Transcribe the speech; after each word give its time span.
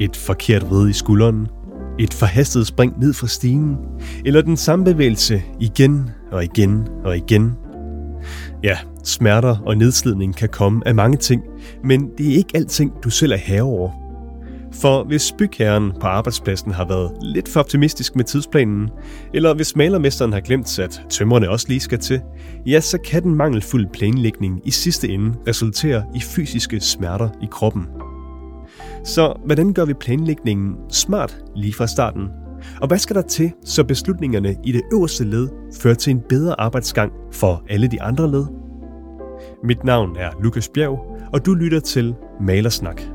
Et 0.00 0.16
forkert 0.16 0.70
vrid 0.70 0.88
i 0.88 0.92
skulderen, 0.92 1.48
et 1.98 2.14
forhastet 2.14 2.66
spring 2.66 3.00
ned 3.00 3.12
fra 3.12 3.26
stigen, 3.26 3.76
eller 4.24 4.42
den 4.42 4.56
samme 4.56 4.84
bevægelse 4.84 5.42
igen 5.60 6.10
og 6.32 6.44
igen 6.44 6.88
og 7.04 7.16
igen. 7.16 7.52
Ja, 8.62 8.78
smerter 9.04 9.56
og 9.66 9.76
nedslidning 9.76 10.36
kan 10.36 10.48
komme 10.48 10.88
af 10.88 10.94
mange 10.94 11.16
ting, 11.16 11.42
men 11.84 12.10
det 12.18 12.32
er 12.32 12.36
ikke 12.36 12.56
alting, 12.56 12.92
du 13.04 13.10
selv 13.10 13.32
er 13.32 13.36
herre 13.36 13.62
over. 13.62 14.03
For 14.74 15.04
hvis 15.04 15.32
bygherren 15.38 15.92
på 16.00 16.06
arbejdspladsen 16.06 16.72
har 16.72 16.84
været 16.84 17.12
lidt 17.22 17.48
for 17.48 17.60
optimistisk 17.60 18.16
med 18.16 18.24
tidsplanen, 18.24 18.90
eller 19.34 19.54
hvis 19.54 19.76
malermesteren 19.76 20.32
har 20.32 20.40
glemt, 20.40 20.78
at 20.78 21.02
tømmerne 21.10 21.50
også 21.50 21.66
lige 21.68 21.80
skal 21.80 21.98
til, 21.98 22.20
ja, 22.66 22.80
så 22.80 22.98
kan 22.98 23.22
den 23.22 23.34
mangelfulde 23.34 23.88
planlægning 23.92 24.60
i 24.64 24.70
sidste 24.70 25.08
ende 25.08 25.34
resultere 25.48 26.04
i 26.14 26.20
fysiske 26.20 26.80
smerter 26.80 27.28
i 27.42 27.46
kroppen. 27.50 27.86
Så 29.04 29.40
hvordan 29.44 29.72
gør 29.72 29.84
vi 29.84 29.94
planlægningen 29.94 30.74
smart 30.90 31.38
lige 31.56 31.74
fra 31.74 31.86
starten? 31.86 32.28
Og 32.80 32.88
hvad 32.88 32.98
skal 32.98 33.16
der 33.16 33.22
til, 33.22 33.52
så 33.64 33.84
beslutningerne 33.84 34.56
i 34.64 34.72
det 34.72 34.82
øverste 34.92 35.24
led 35.24 35.48
fører 35.80 35.94
til 35.94 36.10
en 36.10 36.20
bedre 36.28 36.60
arbejdsgang 36.60 37.12
for 37.32 37.62
alle 37.68 37.88
de 37.88 38.02
andre 38.02 38.30
led? 38.30 38.46
Mit 39.64 39.84
navn 39.84 40.16
er 40.16 40.30
Lukas 40.42 40.68
Bjerg, 40.68 40.98
og 41.32 41.46
du 41.46 41.54
lytter 41.54 41.80
til 41.80 42.14
Malersnak. 42.40 43.13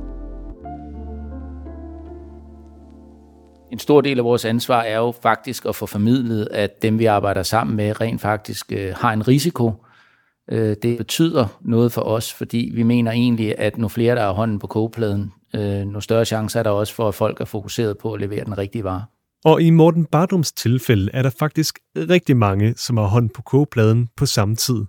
En 3.72 3.80
stor 3.80 4.02
del 4.02 4.18
af 4.18 4.26
vores 4.26 4.46
ansvar 4.46 4.82
er 4.82 4.98
jo 4.98 5.14
faktisk 5.24 5.66
at 5.66 5.76
få 5.76 5.86
formidlet, 5.86 6.48
at 6.52 6.82
dem 6.82 7.00
vi 7.00 7.06
arbejder 7.06 7.44
sammen 7.44 7.78
med 7.78 8.02
rent 8.02 8.22
faktisk 8.22 8.72
øh, 8.72 8.94
har 8.96 9.14
en 9.14 9.28
risiko. 9.28 9.86
Øh, 10.52 10.76
det 10.82 10.98
betyder 10.98 11.48
noget 11.62 11.92
for 11.92 12.02
os, 12.02 12.34
fordi 12.34 12.72
vi 12.74 12.84
mener 12.84 13.12
egentlig, 13.12 13.60
at 13.60 13.78
nu 13.78 13.88
flere 13.88 14.16
der 14.16 14.22
har 14.22 14.32
hånden 14.32 14.60
på 14.60 14.68
kogepladen, 14.68 15.34
øh, 15.56 15.88
nu 15.88 16.02
større 16.02 16.26
chancer 16.26 16.60
er 16.60 16.64
der 16.64 16.70
også 16.70 16.94
for, 16.94 17.08
at 17.08 17.16
folk 17.16 17.42
er 17.42 17.46
fokuseret 17.46 17.98
på 17.98 18.14
at 18.14 18.20
levere 18.20 18.46
den 18.46 18.58
rigtige 18.58 18.84
vare. 18.84 19.06
Og 19.46 19.62
i 19.62 19.70
Morten 19.70 20.06
Bardums 20.06 20.52
tilfælde 20.52 21.12
er 21.14 21.22
der 21.22 21.30
faktisk 21.40 21.80
rigtig 21.98 22.38
mange, 22.38 22.74
som 22.78 22.98
har 22.98 23.06
hånden 23.06 23.30
på 23.36 23.42
kogepladen 23.42 24.10
på 24.18 24.26
samme 24.26 24.56
tid. 24.56 24.86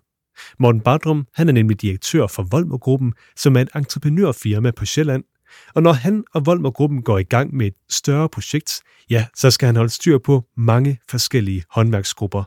Morten 0.59 0.81
Bardrum 0.81 1.27
han 1.35 1.49
er 1.49 1.53
nemlig 1.53 1.83
direktør 1.83 2.27
for 2.27 2.47
Volmo 2.51 2.77
Gruppen, 2.77 3.13
som 3.37 3.57
er 3.57 3.61
et 3.61 3.69
entreprenørfirma 3.75 4.71
på 4.71 4.85
Sjælland. 4.85 5.25
Og 5.75 5.83
når 5.83 5.93
han 5.93 6.25
og 6.35 6.47
Volmer-gruppen 6.47 7.03
går 7.03 7.19
i 7.19 7.23
gang 7.23 7.55
med 7.55 7.67
et 7.67 7.75
større 7.91 8.29
projekt, 8.29 8.83
ja, 9.11 9.27
så 9.37 9.51
skal 9.51 9.67
han 9.67 9.77
holde 9.77 9.91
styr 9.91 10.19
på 10.19 10.45
mange 10.57 10.99
forskellige 11.09 11.65
håndværksgrupper. 11.71 12.45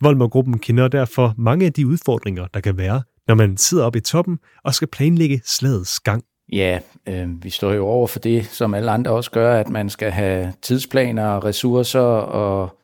Volmer-gruppen 0.00 0.58
kender 0.58 0.88
derfor 0.88 1.34
mange 1.38 1.66
af 1.66 1.72
de 1.72 1.86
udfordringer, 1.86 2.46
der 2.54 2.60
kan 2.60 2.76
være, 2.76 3.02
når 3.28 3.34
man 3.34 3.56
sidder 3.56 3.84
oppe 3.84 3.98
i 3.98 4.02
toppen 4.02 4.38
og 4.64 4.74
skal 4.74 4.88
planlægge 4.88 5.40
slagets 5.44 6.00
gang. 6.00 6.24
Ja, 6.52 6.78
øh, 7.08 7.44
vi 7.44 7.50
står 7.50 7.72
jo 7.72 7.86
over 7.86 8.06
for 8.06 8.18
det, 8.18 8.46
som 8.46 8.74
alle 8.74 8.90
andre 8.90 9.10
også 9.10 9.30
gør, 9.30 9.60
at 9.60 9.68
man 9.68 9.90
skal 9.90 10.10
have 10.10 10.52
tidsplaner, 10.62 11.26
og 11.26 11.44
ressourcer 11.44 12.00
og 12.00 12.78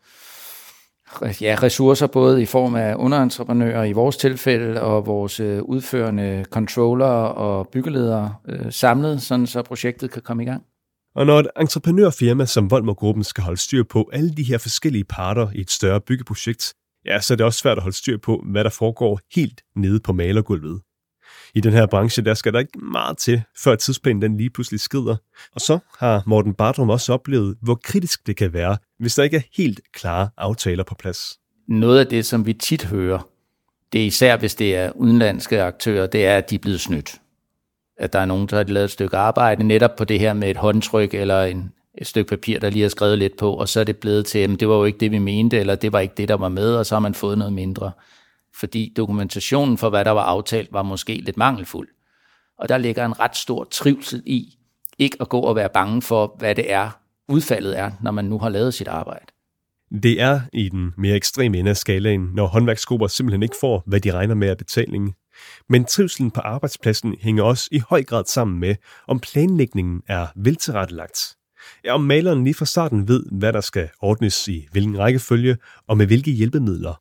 ja, 1.40 1.56
ressourcer 1.62 2.06
både 2.06 2.42
i 2.42 2.46
form 2.46 2.74
af 2.74 2.94
underentreprenører 2.94 3.84
i 3.84 3.92
vores 3.92 4.16
tilfælde 4.16 4.82
og 4.82 5.06
vores 5.06 5.40
øh, 5.40 5.62
udførende 5.62 6.44
controller 6.50 7.06
og 7.06 7.68
byggeledere 7.72 8.34
øh, 8.48 8.72
samlet, 8.72 9.22
sådan 9.22 9.46
så 9.46 9.62
projektet 9.62 10.10
kan 10.10 10.22
komme 10.22 10.42
i 10.42 10.46
gang. 10.46 10.62
Og 11.14 11.26
når 11.26 11.40
et 11.40 11.48
entreprenørfirma 11.60 12.46
som 12.46 12.70
Volmer 12.70 12.94
Gruppen 12.94 13.24
skal 13.24 13.44
holde 13.44 13.60
styr 13.60 13.82
på 13.82 14.10
alle 14.12 14.34
de 14.34 14.42
her 14.42 14.58
forskellige 14.58 15.04
parter 15.04 15.48
i 15.54 15.60
et 15.60 15.70
større 15.70 16.00
byggeprojekt, 16.00 16.74
ja, 17.06 17.20
så 17.20 17.34
er 17.34 17.36
det 17.36 17.46
også 17.46 17.58
svært 17.58 17.76
at 17.76 17.82
holde 17.82 17.96
styr 17.96 18.18
på, 18.18 18.44
hvad 18.52 18.64
der 18.64 18.70
foregår 18.70 19.20
helt 19.34 19.62
nede 19.76 20.00
på 20.00 20.12
malergulvet 20.12 20.80
i 21.54 21.60
den 21.60 21.72
her 21.72 21.86
branche, 21.86 22.24
der 22.24 22.34
skal 22.34 22.52
der 22.52 22.58
ikke 22.58 22.78
meget 22.78 23.18
til, 23.18 23.42
før 23.64 23.74
tidsplanen 23.74 24.22
den 24.22 24.36
lige 24.36 24.50
pludselig 24.50 24.80
skrider. 24.80 25.16
Og 25.54 25.60
så 25.60 25.78
har 25.98 26.22
Morten 26.26 26.54
Bartrum 26.54 26.90
også 26.90 27.12
oplevet, 27.12 27.56
hvor 27.62 27.74
kritisk 27.74 28.26
det 28.26 28.36
kan 28.36 28.52
være, 28.52 28.76
hvis 28.98 29.14
der 29.14 29.22
ikke 29.22 29.36
er 29.36 29.42
helt 29.56 29.80
klare 29.92 30.28
aftaler 30.36 30.84
på 30.84 30.94
plads. 30.94 31.38
Noget 31.68 32.00
af 32.00 32.06
det, 32.06 32.26
som 32.26 32.46
vi 32.46 32.52
tit 32.52 32.84
hører, 32.84 33.28
det 33.92 34.00
er 34.02 34.06
især 34.06 34.36
hvis 34.36 34.54
det 34.54 34.76
er 34.76 34.92
udenlandske 34.94 35.62
aktører, 35.62 36.06
det 36.06 36.26
er, 36.26 36.36
at 36.36 36.50
de 36.50 36.54
er 36.54 36.58
blevet 36.58 36.80
snydt. 36.80 37.20
At 37.96 38.12
der 38.12 38.18
er 38.18 38.24
nogen, 38.24 38.46
der 38.46 38.56
har 38.56 38.64
lavet 38.64 38.84
et 38.84 38.90
stykke 38.90 39.16
arbejde 39.16 39.64
netop 39.64 39.96
på 39.96 40.04
det 40.04 40.20
her 40.20 40.32
med 40.32 40.50
et 40.50 40.56
håndtryk 40.56 41.14
eller 41.14 41.42
en, 41.42 41.72
et 41.98 42.06
stykke 42.06 42.28
papir, 42.28 42.58
der 42.58 42.70
lige 42.70 42.84
er 42.84 42.88
skrevet 42.88 43.18
lidt 43.18 43.36
på, 43.36 43.52
og 43.52 43.68
så 43.68 43.80
er 43.80 43.84
det 43.84 43.96
blevet 43.96 44.26
til, 44.26 44.38
at 44.38 44.60
det 44.60 44.68
var 44.68 44.74
jo 44.74 44.84
ikke 44.84 44.98
det, 44.98 45.10
vi 45.10 45.18
mente, 45.18 45.58
eller 45.58 45.74
det 45.74 45.92
var 45.92 46.00
ikke 46.00 46.14
det, 46.16 46.28
der 46.28 46.34
var 46.34 46.48
med, 46.48 46.74
og 46.74 46.86
så 46.86 46.94
har 46.94 47.00
man 47.00 47.14
fået 47.14 47.38
noget 47.38 47.52
mindre 47.52 47.92
fordi 48.58 48.92
dokumentationen 48.96 49.78
for, 49.78 49.90
hvad 49.90 50.04
der 50.04 50.10
var 50.10 50.22
aftalt, 50.22 50.72
var 50.72 50.82
måske 50.82 51.14
lidt 51.14 51.36
mangelfuld. 51.36 51.88
Og 52.58 52.68
der 52.68 52.78
ligger 52.78 53.04
en 53.04 53.20
ret 53.20 53.36
stor 53.36 53.64
trivsel 53.64 54.22
i 54.26 54.54
ikke 54.98 55.16
at 55.20 55.28
gå 55.28 55.40
og 55.40 55.56
være 55.56 55.68
bange 55.68 56.02
for, 56.02 56.36
hvad 56.38 56.54
det 56.54 56.72
er, 56.72 56.97
udfaldet 57.28 57.78
er, 57.78 57.90
når 58.02 58.10
man 58.10 58.24
nu 58.24 58.38
har 58.38 58.48
lavet 58.48 58.74
sit 58.74 58.88
arbejde. 58.88 59.26
Det 60.02 60.20
er 60.20 60.40
i 60.52 60.68
den 60.68 60.94
mere 60.96 61.16
ekstreme 61.16 61.58
ende 61.58 61.70
af 61.70 61.76
skalaen, 61.76 62.30
når 62.34 62.46
håndværksgrupper 62.46 63.06
simpelthen 63.06 63.42
ikke 63.42 63.56
får, 63.60 63.82
hvad 63.86 64.00
de 64.00 64.12
regner 64.12 64.34
med 64.34 64.48
af 64.48 64.58
betalingen. 64.58 65.14
Men 65.68 65.84
trivselen 65.84 66.30
på 66.30 66.40
arbejdspladsen 66.40 67.16
hænger 67.20 67.42
også 67.42 67.68
i 67.72 67.82
høj 67.88 68.02
grad 68.02 68.24
sammen 68.24 68.60
med, 68.60 68.74
om 69.08 69.20
planlægningen 69.20 70.02
er 70.08 70.26
veltilrettelagt. 70.36 71.36
Ja, 71.84 71.94
om 71.94 72.00
maleren 72.00 72.44
lige 72.44 72.54
fra 72.54 72.64
starten 72.64 73.08
ved, 73.08 73.24
hvad 73.32 73.52
der 73.52 73.60
skal 73.60 73.88
ordnes 74.00 74.48
i 74.48 74.66
hvilken 74.72 74.98
rækkefølge 74.98 75.56
og 75.86 75.96
med 75.96 76.06
hvilke 76.06 76.30
hjælpemidler. 76.30 77.00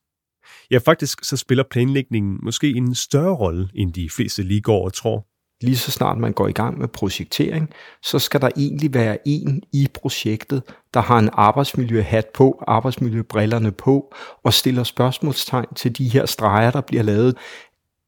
Ja, 0.71 0.77
faktisk 0.77 1.25
så 1.25 1.37
spiller 1.37 1.63
planlægningen 1.71 2.39
måske 2.43 2.69
en 2.69 2.95
større 2.95 3.35
rolle, 3.35 3.69
end 3.75 3.93
de 3.93 4.09
fleste 4.09 4.43
lige 4.43 4.61
går 4.61 4.85
og 4.85 4.93
tror. 4.93 5.27
Lige 5.61 5.77
så 5.77 5.91
snart 5.91 6.17
man 6.17 6.33
går 6.33 6.47
i 6.47 6.51
gang 6.51 6.79
med 6.79 6.87
projektering, 6.87 7.69
så 8.03 8.19
skal 8.19 8.41
der 8.41 8.49
egentlig 8.57 8.93
være 8.93 9.17
en 9.25 9.63
i 9.73 9.87
projektet, 9.93 10.63
der 10.93 10.99
har 10.99 11.19
en 11.19 11.29
arbejdsmiljøhat 11.33 12.25
på, 12.33 12.63
arbejdsmiljøbrillerne 12.67 13.71
på, 13.71 14.13
og 14.43 14.53
stiller 14.53 14.83
spørgsmålstegn 14.83 15.67
til 15.75 15.97
de 15.97 16.07
her 16.09 16.25
streger, 16.25 16.71
der 16.71 16.81
bliver 16.81 17.03
lavet. 17.03 17.37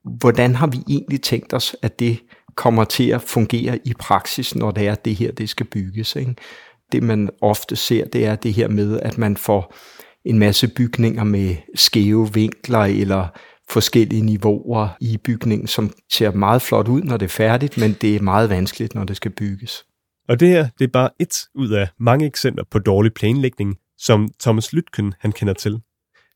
Hvordan 0.04 0.56
har 0.56 0.68
vi 0.68 0.78
egentlig 0.90 1.22
tænkt 1.22 1.54
os, 1.54 1.76
at 1.82 2.00
det 2.00 2.20
kommer 2.56 2.84
til 2.84 3.10
at 3.10 3.22
fungere 3.22 3.80
i 3.86 3.94
praksis, 4.00 4.56
når 4.56 4.72
det 4.72 4.88
er 4.88 4.96
det 4.96 5.16
her, 5.16 5.32
det 5.32 5.50
skal 5.50 5.66
bygges? 5.66 6.16
Ikke? 6.16 6.36
Det 6.92 7.04
man 7.04 7.30
ofte 7.42 7.76
ser, 7.76 8.06
det 8.06 8.26
er 8.26 8.36
det 8.36 8.54
her 8.54 8.68
med, 8.68 9.00
at 9.00 9.18
man 9.18 9.38
får 9.38 9.76
en 10.26 10.40
masse 10.40 10.68
bygninger 10.68 11.24
med 11.24 11.56
skæve 11.76 12.34
vinkler 12.34 12.80
eller 12.80 13.28
forskellige 13.70 14.22
niveauer 14.22 14.90
i 15.00 15.18
bygningen, 15.18 15.68
som 15.68 15.94
ser 16.12 16.32
meget 16.32 16.62
flot 16.62 16.88
ud, 16.88 17.02
når 17.02 17.18
det 17.18 17.26
er 17.26 17.30
færdigt, 17.30 17.78
men 17.78 17.94
det 18.02 18.16
er 18.16 18.22
meget 18.22 18.50
vanskeligt, 18.50 18.96
når 18.96 19.04
det 19.04 19.16
skal 19.16 19.32
bygges. 19.32 19.86
Og 20.30 20.40
det 20.40 20.48
her, 20.48 20.68
det 20.80 20.84
er 20.84 20.92
bare 20.92 21.10
et 21.20 21.36
ud 21.56 21.70
af 21.70 21.88
mange 22.00 22.26
eksempler 22.26 22.64
på 22.72 22.80
dårlig 22.80 23.14
planlægning, 23.14 23.78
som 23.98 24.28
Thomas 24.40 24.74
Lytken 24.74 25.14
han 25.20 25.32
kender 25.32 25.54
til. 25.54 25.82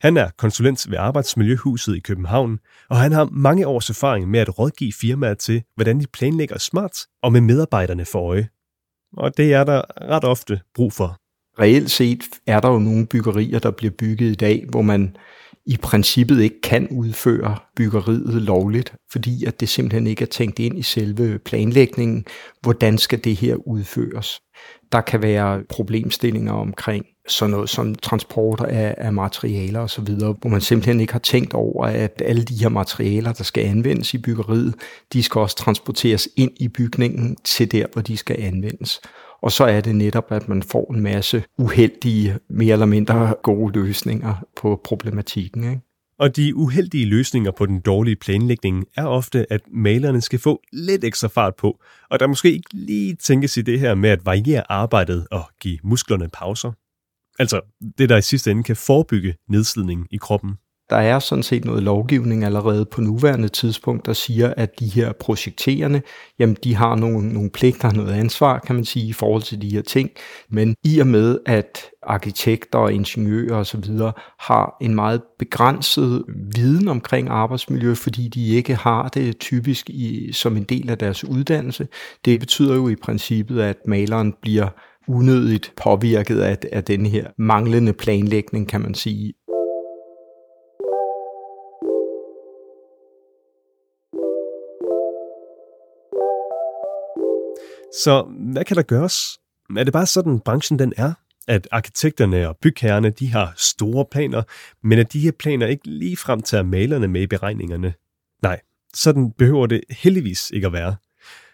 Han 0.02 0.18
er 0.18 0.30
konsulent 0.38 0.92
ved 0.92 0.98
Arbejdsmiljøhuset 0.98 1.96
i 1.96 2.00
København, 2.00 2.60
og 2.90 2.98
han 2.98 3.12
har 3.12 3.26
mange 3.26 3.68
års 3.68 3.90
erfaring 3.90 4.30
med 4.30 4.40
at 4.40 4.60
rådgive 4.60 4.94
firmaer 5.02 5.34
til, 5.34 5.64
hvordan 5.76 6.00
de 6.00 6.08
planlægger 6.14 6.58
smart 6.58 6.98
og 7.24 7.32
med 7.32 7.42
medarbejderne 7.42 8.06
for 8.06 8.30
øje. 8.30 8.50
Og 9.18 9.38
det 9.38 9.54
er 9.54 9.64
der 9.64 9.82
ret 10.02 10.24
ofte 10.24 10.60
brug 10.76 10.94
for 10.94 11.24
reelt 11.60 11.92
set 11.92 12.24
er 12.48 12.60
der 12.60 12.70
jo 12.70 12.80
nogle 12.80 13.06
byggerier, 13.06 13.60
der 13.60 13.72
bliver 13.72 13.92
bygget 13.98 14.32
i 14.32 14.36
dag, 14.36 14.66
hvor 14.70 14.82
man 14.82 15.16
i 15.66 15.78
princippet 15.78 16.42
ikke 16.42 16.62
kan 16.62 16.88
udføre 16.92 17.58
byggeriet 17.76 18.42
lovligt, 18.42 18.94
fordi 19.12 19.46
at 19.46 19.60
det 19.60 19.70
simpelthen 19.70 20.08
ikke 20.08 20.22
er 20.22 20.28
tænkt 20.28 20.60
ind 20.60 20.80
i 20.80 20.82
selve 20.82 21.40
planlægningen. 21.40 22.26
Hvordan 22.62 22.98
skal 22.98 23.24
det 23.24 23.36
her 23.36 23.56
udføres? 23.56 24.40
Der 24.92 25.02
kan 25.02 25.22
være 25.22 25.64
problemstillinger 25.70 26.54
omkring 26.54 27.06
sådan 27.28 27.52
noget 27.52 27.70
som 27.70 27.96
transporter 27.96 28.66
af, 28.66 28.96
af 28.98 29.14
materialer 29.14 29.80
osv., 29.80 30.14
hvor 30.14 30.48
man 30.48 30.62
simpelthen 30.62 31.00
ikke 31.00 31.14
har 31.14 31.20
tænkt 31.20 31.54
over, 31.54 31.86
at 31.86 32.22
alle 32.26 32.44
de 32.44 32.56
her 32.56 32.70
materialer, 32.70 33.34
der 33.34 33.44
skal 33.44 33.66
anvendes 33.66 34.14
i 34.14 34.18
byggeriet, 34.18 34.76
de 35.14 35.24
skal 35.24 35.42
også 35.42 35.56
transporteres 35.56 36.30
ind 36.36 36.52
i 36.60 36.68
bygningen 36.68 37.36
til 37.44 37.72
der, 37.72 37.86
hvor 37.94 38.02
de 38.02 38.18
skal 38.18 38.36
anvendes. 38.40 39.02
Og 39.42 39.52
så 39.52 39.64
er 39.64 39.82
det 39.82 39.96
netop, 39.96 40.32
at 40.32 40.50
man 40.50 40.64
får 40.64 40.94
en 40.94 41.02
masse 41.02 41.44
uheldige, 41.58 42.38
mere 42.50 42.74
eller 42.74 42.86
mindre 42.86 43.36
gode 43.44 43.74
løsninger 43.74 44.36
på 44.62 44.82
problematikken. 44.84 45.64
Ikke? 45.64 45.82
Og 46.20 46.36
de 46.36 46.56
uheldige 46.56 47.06
løsninger 47.06 47.52
på 47.52 47.66
den 47.66 47.80
dårlige 47.80 48.16
planlægning 48.16 48.86
er 48.96 49.06
ofte, 49.06 49.54
at 49.54 49.62
malerne 49.72 50.22
skal 50.22 50.40
få 50.40 50.62
lidt 50.74 51.04
ekstra 51.04 51.28
fart 51.28 51.56
på, 51.56 51.80
og 52.10 52.20
der 52.20 52.28
måske 52.28 52.52
ikke 52.52 52.70
lige 52.74 53.16
tænkes 53.16 53.58
i 53.58 53.62
det 53.62 53.80
her 53.80 53.96
med 53.96 54.10
at 54.10 54.26
variere 54.26 54.72
arbejdet 54.72 55.28
og 55.32 55.44
give 55.60 55.78
musklerne 55.84 56.30
pauser. 56.34 56.72
Altså 57.40 57.62
det, 57.98 58.10
der 58.10 58.18
i 58.18 58.22
sidste 58.22 58.52
ende 58.52 58.64
kan 58.64 58.76
forebygge 58.76 59.36
nedslidning 59.50 60.08
i 60.12 60.18
kroppen. 60.18 60.52
Der 60.90 60.96
er 60.96 61.20
sådan 61.20 61.44
set 61.44 61.66
noget 61.66 61.84
lovgivning 61.84 62.44
allerede 62.44 62.86
på 62.86 63.02
nuværende 63.02 63.48
tidspunkt, 63.48 64.06
der 64.06 64.14
siger, 64.14 64.54
at 64.58 64.80
de 64.80 64.86
her 64.86 65.14
projekterende, 65.14 66.02
jamen 66.40 66.58
de 66.64 66.76
har 66.76 66.96
nogle, 66.96 67.34
nogle 67.34 67.50
pligter 67.50 67.88
og 67.88 67.96
noget 67.96 68.14
ansvar, 68.14 68.60
kan 68.60 68.76
man 68.76 68.86
sige, 68.86 69.08
i 69.08 69.14
forhold 69.14 69.42
til 69.42 69.62
de 69.62 69.70
her 69.70 69.82
ting. 69.82 70.10
Men 70.50 70.76
i 70.84 71.00
og 71.00 71.08
med, 71.08 71.40
at 71.46 71.80
arkitekter 72.04 72.80
og 72.80 72.94
ingeniører 72.94 73.56
osv. 73.56 73.84
har 74.40 74.78
en 74.82 74.96
meget 74.96 75.22
begrænset 75.40 76.24
viden 76.56 76.88
omkring 76.88 77.30
arbejdsmiljø, 77.30 77.94
fordi 77.94 78.28
de 78.28 78.48
ikke 78.48 78.76
har 78.76 79.10
det 79.10 79.40
typisk 79.40 79.90
i, 79.90 80.32
som 80.34 80.58
en 80.58 80.64
del 80.64 80.90
af 80.90 80.98
deres 80.98 81.24
uddannelse. 81.24 81.88
Det 82.26 82.40
betyder 82.40 82.76
jo 82.76 82.90
i 82.90 82.96
princippet, 82.96 83.62
at 83.62 83.78
maleren 83.88 84.34
bliver 84.42 84.70
unødigt 85.08 85.74
påvirket 85.84 86.40
af, 86.40 86.58
af 86.72 86.84
den 86.84 87.06
her 87.06 87.28
manglende 87.38 87.94
planlægning, 87.94 88.68
kan 88.68 88.82
man 88.82 88.94
sige. 88.94 89.34
Så 97.94 98.26
hvad 98.54 98.66
kan 98.66 98.78
der 98.78 98.84
gøres? 98.84 99.40
Er 99.78 99.84
det 99.84 99.94
bare 99.94 100.06
sådan, 100.06 100.40
branchen 100.40 100.80
den 100.80 100.94
er? 100.98 101.14
At 101.48 101.68
arkitekterne 101.72 102.50
og 102.50 102.58
bygherrerne, 102.62 103.10
de 103.10 103.28
har 103.28 103.54
store 103.58 104.06
planer, 104.12 104.44
men 104.84 105.00
at 105.00 105.14
de 105.14 105.20
her 105.20 105.32
planer 105.32 105.68
ikke 105.68 105.88
lige 105.88 106.18
frem 106.18 106.42
tager 106.42 106.64
malerne 106.64 107.08
med 107.08 107.22
i 107.22 107.28
beregningerne? 107.28 107.94
Nej, 108.42 108.62
sådan 108.94 109.32
behøver 109.32 109.68
det 109.68 109.82
heldigvis 109.90 110.50
ikke 110.50 110.68
at 110.68 110.74
være. 110.74 110.96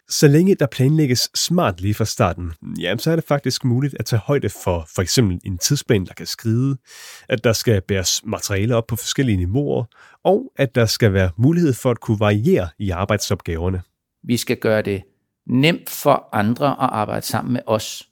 Så 0.10 0.28
længe 0.28 0.56
der 0.56 0.66
planlægges 0.66 1.30
smart 1.36 1.82
lige 1.82 1.94
fra 1.94 2.06
starten, 2.06 2.52
jamen, 2.80 3.00
så 3.00 3.12
er 3.12 3.16
det 3.16 3.26
faktisk 3.26 3.66
muligt 3.66 3.96
at 4.00 4.06
tage 4.06 4.20
højde 4.20 4.50
for 4.50 4.88
for 4.96 5.02
eksempel 5.02 5.40
en 5.46 5.58
tidsplan, 5.58 6.06
der 6.06 6.14
kan 6.14 6.26
skride, 6.26 6.78
at 7.30 7.44
der 7.44 7.54
skal 7.54 7.82
bæres 7.82 8.22
materialer 8.26 8.76
op 8.76 8.88
på 8.88 8.96
forskellige 8.96 9.38
niveauer, 9.38 9.84
og 10.24 10.52
at 10.56 10.76
der 10.76 10.86
skal 10.86 11.14
være 11.14 11.32
mulighed 11.38 11.74
for 11.74 11.92
at 11.92 12.00
kunne 12.00 12.20
variere 12.20 12.70
i 12.80 12.90
arbejdsopgaverne. 12.90 13.82
Vi 14.24 14.38
skal 14.38 14.58
gøre 14.58 14.82
det 14.82 15.04
nemt 15.48 15.90
for 15.90 16.30
andre 16.32 16.68
at 16.68 16.90
arbejde 16.92 17.26
sammen 17.26 17.54
med 17.54 17.62
os. 17.66 18.04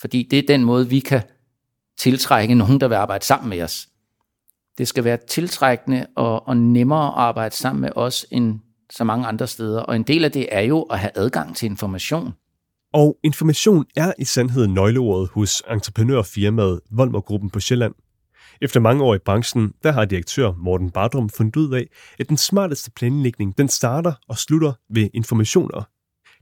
Fordi 0.00 0.28
det 0.30 0.38
er 0.38 0.42
den 0.48 0.64
måde, 0.64 0.88
vi 0.88 1.00
kan 1.00 1.22
tiltrække 1.98 2.54
nogen, 2.54 2.80
der 2.80 2.88
vil 2.88 2.94
arbejde 2.94 3.24
sammen 3.24 3.50
med 3.50 3.62
os. 3.62 3.88
Det 4.78 4.88
skal 4.88 5.04
være 5.04 5.18
tiltrækkende 5.28 6.06
og, 6.16 6.48
og 6.48 6.56
nemmere 6.56 7.06
at 7.06 7.14
arbejde 7.16 7.54
sammen 7.54 7.80
med 7.80 7.90
os 7.96 8.26
end 8.30 8.60
så 8.90 9.04
mange 9.04 9.26
andre 9.26 9.46
steder. 9.46 9.80
Og 9.80 9.96
en 9.96 10.02
del 10.02 10.24
af 10.24 10.32
det 10.32 10.48
er 10.50 10.60
jo 10.60 10.82
at 10.82 10.98
have 10.98 11.10
adgang 11.14 11.56
til 11.56 11.66
information. 11.66 12.32
Og 12.92 13.18
information 13.24 13.84
er 13.96 14.12
i 14.18 14.24
sandhed 14.24 14.66
nøgleordet 14.66 15.28
hos 15.28 15.62
entreprenørfirmaet 15.70 16.80
Volmer 16.90 17.20
Gruppen 17.20 17.50
på 17.50 17.60
Sjælland. 17.60 17.94
Efter 18.62 18.80
mange 18.80 19.04
år 19.04 19.14
i 19.14 19.18
branchen, 19.18 19.72
der 19.82 19.92
har 19.92 20.04
direktør 20.04 20.52
Morten 20.52 20.90
Bardrum 20.90 21.28
fundet 21.28 21.56
ud 21.56 21.74
af, 21.74 21.86
at 22.18 22.28
den 22.28 22.36
smarteste 22.36 22.90
planlægning, 22.90 23.58
den 23.58 23.68
starter 23.68 24.12
og 24.28 24.38
slutter 24.38 24.72
ved 24.90 25.08
informationer. 25.14 25.88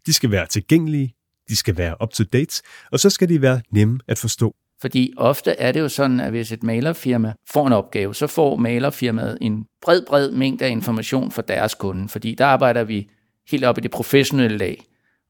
De 0.06 0.12
skal 0.12 0.31
være 0.31 0.47
tilgængelige, 0.47 1.15
de 1.49 1.56
skal 1.56 1.77
være 1.77 1.97
up-to-date, 2.03 2.62
og 2.93 3.00
så 3.00 3.11
skal 3.11 3.29
de 3.29 3.43
være 3.43 3.62
nemme 3.71 4.00
at 4.09 4.19
forstå. 4.19 4.56
Fordi 4.82 5.12
ofte 5.17 5.50
er 5.50 5.73
det 5.73 5.81
jo 5.81 5.88
sådan, 5.88 6.20
at 6.20 6.31
hvis 6.31 6.52
et 6.52 6.62
malerfirma 6.62 7.32
får 7.50 7.67
en 7.67 7.73
opgave, 7.73 8.14
så 8.14 8.26
får 8.26 8.56
malerfirmaet 8.56 9.38
en 9.40 9.64
bred, 9.82 10.02
bred 10.06 10.31
mængde 10.31 10.64
af 10.64 10.70
information 10.70 11.31
for 11.31 11.43
deres 11.43 11.75
kunde, 11.75 12.08
fordi 12.08 12.34
der 12.34 12.46
arbejder 12.46 12.84
vi 12.84 13.08
helt 13.50 13.64
op 13.64 13.79
i 13.79 13.81
det 13.81 13.90
professionelle 13.90 14.58
lag. 14.58 14.84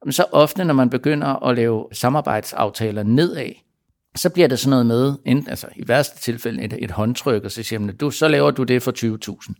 Men 0.04 0.12
så 0.12 0.25
ofte, 0.32 0.64
når 0.64 0.75
man 0.75 0.90
begynder 0.90 1.46
at 1.46 1.56
lave 1.56 1.87
samarbejdsaftaler 1.93 3.02
nedad, 3.02 3.50
så 4.16 4.31
bliver 4.31 4.49
det 4.49 4.58
sådan 4.58 4.70
noget 4.70 4.87
med, 4.87 5.14
enten, 5.25 5.50
altså 5.50 5.66
i 5.76 5.88
værste 5.88 6.20
tilfælde 6.20 6.62
et, 6.62 6.75
et 6.78 6.90
håndtryk, 6.90 7.44
og 7.44 7.50
så 7.50 7.62
siger 7.62 7.81
man, 7.81 7.96
du, 7.96 8.10
så 8.10 8.28
laver 8.28 8.50
du 8.50 8.62
det 8.62 8.82
for 8.82 8.93
20.000 9.46 9.55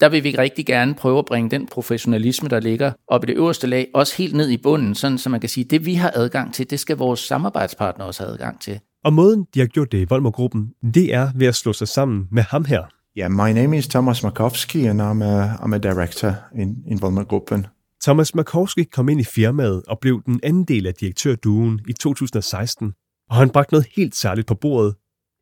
der 0.00 0.08
vil 0.08 0.24
vi 0.24 0.34
rigtig 0.38 0.66
gerne 0.66 0.94
prøve 0.94 1.18
at 1.18 1.24
bringe 1.24 1.50
den 1.50 1.66
professionalisme, 1.66 2.48
der 2.48 2.60
ligger 2.60 2.92
op 3.08 3.24
i 3.24 3.26
det 3.26 3.36
øverste 3.36 3.66
lag, 3.66 3.88
også 3.94 4.16
helt 4.16 4.34
ned 4.34 4.48
i 4.48 4.56
bunden, 4.56 4.94
sådan 4.94 5.18
så 5.18 5.28
man 5.28 5.40
kan 5.40 5.48
sige, 5.48 5.64
det 5.64 5.86
vi 5.86 5.94
har 5.94 6.12
adgang 6.14 6.54
til, 6.54 6.70
det 6.70 6.80
skal 6.80 6.96
vores 6.96 7.20
samarbejdspartnere 7.20 8.08
også 8.08 8.22
have 8.22 8.32
adgang 8.32 8.60
til. 8.60 8.80
Og 9.04 9.12
måden, 9.12 9.46
de 9.54 9.60
har 9.60 9.66
gjort 9.66 9.92
det 9.92 9.98
i 9.98 10.04
Volmer-gruppen, 10.04 10.74
det 10.94 11.14
er 11.14 11.30
ved 11.34 11.46
at 11.46 11.54
slå 11.54 11.72
sig 11.72 11.88
sammen 11.88 12.28
med 12.30 12.42
ham 12.42 12.64
her. 12.64 12.82
Yeah, 13.18 13.30
my 13.30 13.60
name 13.60 13.76
is 13.78 13.88
Thomas 13.88 14.22
Markowski, 14.22 14.86
and 14.86 15.02
I'm 15.02 15.24
a, 15.24 15.54
I'm 15.54 15.74
a 15.74 15.78
director 15.78 16.34
in, 16.54 16.76
in 16.86 17.02
Volmer-gruppen. 17.02 17.66
Thomas 18.02 18.34
Markowski 18.34 18.84
kom 18.84 19.08
ind 19.08 19.20
i 19.20 19.24
firmaet 19.24 19.82
og 19.88 19.98
blev 20.00 20.22
den 20.26 20.40
anden 20.42 20.64
del 20.64 20.86
af 20.86 20.94
direktørduen 20.94 21.80
i 21.88 21.92
2016, 21.92 22.92
og 23.30 23.36
han 23.36 23.50
bragte 23.50 23.74
noget 23.74 23.86
helt 23.96 24.16
særligt 24.16 24.46
på 24.46 24.54
bordet. 24.54 24.94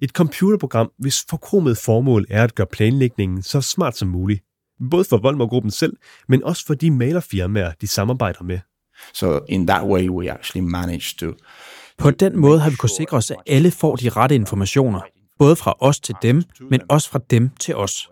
Et 0.02 0.10
computerprogram, 0.10 0.90
hvis 0.98 1.24
forkromet 1.30 1.78
formål 1.78 2.26
er 2.30 2.44
at 2.44 2.54
gøre 2.54 2.66
planlægningen 2.66 3.42
så 3.42 3.60
smart 3.60 3.96
som 3.96 4.08
muligt. 4.08 4.42
Både 4.90 5.04
for 5.04 5.18
Volmer-gruppen 5.18 5.70
selv, 5.70 5.96
men 6.28 6.44
også 6.44 6.66
for 6.66 6.74
de 6.74 6.90
malerfirmaer, 6.90 7.72
de 7.80 7.86
samarbejder 7.86 8.44
med. 8.44 8.58
So 9.14 9.40
in 9.48 9.66
that 9.66 9.86
way 9.86 10.08
we 10.08 10.32
actually 10.32 10.68
managed 10.68 11.18
to 11.18 11.32
på 11.98 12.10
den 12.10 12.38
måde 12.38 12.60
har 12.60 12.70
vi 12.70 12.76
kunnet 12.76 12.96
sikre 12.96 13.16
os, 13.16 13.30
at 13.30 13.36
alle 13.46 13.70
får 13.70 13.96
de 13.96 14.08
rette 14.08 14.34
informationer, 14.34 15.00
både 15.38 15.56
fra 15.56 15.76
os 15.80 16.00
til 16.00 16.14
dem, 16.22 16.42
men 16.70 16.80
også 16.88 17.10
fra 17.10 17.20
dem 17.30 17.50
til 17.60 17.76
os. 17.76 18.08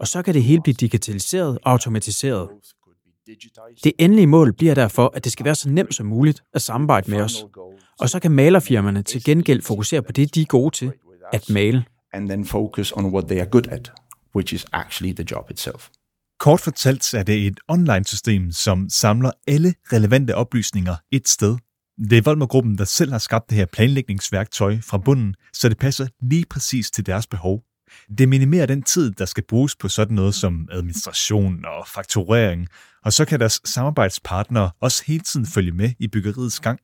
Og 0.00 0.08
så 0.08 0.22
kan 0.22 0.34
det 0.34 0.42
hele 0.42 0.62
blive 0.62 0.74
digitaliseret 0.74 1.58
og 1.64 1.72
automatiseret. 1.72 2.48
Det 3.84 3.92
endelige 3.98 4.26
mål 4.26 4.52
bliver 4.52 4.74
derfor, 4.74 5.12
at 5.14 5.24
det 5.24 5.32
skal 5.32 5.44
være 5.44 5.54
så 5.54 5.68
nemt 5.70 5.94
som 5.94 6.06
muligt 6.06 6.42
at 6.54 6.62
samarbejde 6.62 7.10
med 7.10 7.20
os. 7.20 7.44
Og 8.00 8.08
så 8.08 8.20
kan 8.20 8.30
malerfirmaerne 8.30 9.02
til 9.02 9.24
gengæld 9.24 9.62
fokusere 9.62 10.02
på 10.02 10.12
det, 10.12 10.34
de 10.34 10.40
er 10.40 10.46
gode 10.46 10.76
til, 10.76 10.92
at 11.32 11.50
male. 11.50 11.84
And 12.12 12.28
then 12.28 12.46
focus 12.46 12.92
on 12.92 13.04
what 13.06 13.24
they 13.24 13.38
are 13.38 13.46
good 13.46 13.68
at, 13.68 13.92
which 14.36 14.54
is 14.54 14.66
actually 14.72 15.14
the 15.14 15.26
job 15.30 15.50
itself. 15.50 15.88
Kort 16.38 16.60
fortalt 16.60 17.14
er 17.14 17.22
det 17.22 17.46
et 17.46 17.60
online-system, 17.68 18.52
som 18.52 18.88
samler 18.88 19.30
alle 19.46 19.74
relevante 19.92 20.34
oplysninger 20.34 20.96
et 21.12 21.28
sted. 21.28 21.56
Det 21.98 22.18
er 22.18 22.22
Volmer-gruppen, 22.22 22.78
der 22.78 22.84
selv 22.84 23.12
har 23.12 23.18
skabt 23.18 23.50
det 23.50 23.58
her 23.58 23.66
planlægningsværktøj 23.66 24.78
fra 24.80 24.98
bunden, 24.98 25.34
så 25.52 25.68
det 25.68 25.78
passer 25.78 26.06
lige 26.22 26.44
præcis 26.50 26.90
til 26.90 27.06
deres 27.06 27.26
behov. 27.26 27.62
Det 28.18 28.28
minimerer 28.28 28.66
den 28.66 28.82
tid, 28.82 29.10
der 29.10 29.24
skal 29.24 29.44
bruges 29.48 29.76
på 29.76 29.88
sådan 29.88 30.14
noget 30.14 30.34
som 30.34 30.68
administration 30.72 31.64
og 31.64 31.88
fakturering, 31.88 32.68
og 33.04 33.12
så 33.12 33.24
kan 33.24 33.40
deres 33.40 33.60
samarbejdspartnere 33.64 34.70
også 34.80 35.04
hele 35.06 35.22
tiden 35.22 35.46
følge 35.46 35.72
med 35.72 35.90
i 35.98 36.08
byggeriets 36.08 36.60
gang. 36.60 36.80